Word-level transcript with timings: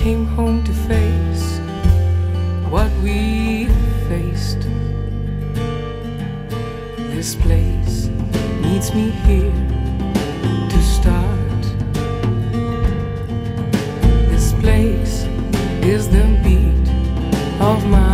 came 0.00 0.24
home 0.24 0.64
to 0.64 0.72
face 0.72 1.58
what 2.70 2.90
we 3.02 3.66
faced. 4.08 4.62
This 7.12 7.34
place 7.34 8.08
needs 8.62 8.94
me 8.94 9.10
here 9.26 9.52
to 10.70 10.78
start. 10.96 11.62
This 14.30 14.54
place 14.54 15.24
is 15.84 16.08
the 16.08 16.24
beat 16.42 16.88
of 17.60 17.86
my. 17.86 18.09